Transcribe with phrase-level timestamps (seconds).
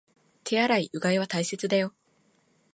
[0.43, 1.93] 手洗い、うがいは大切だよ